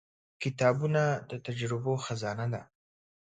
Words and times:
•کتابونه 0.43 1.03
د 1.29 1.31
تجربو 1.45 1.93
خزانه 2.05 2.45
ده. 2.53 2.61